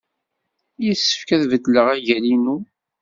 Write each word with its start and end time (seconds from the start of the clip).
Yessefk 0.85 1.29
ad 1.35 1.43
beddleɣ 1.51 1.85
agal-inu? 1.95 2.57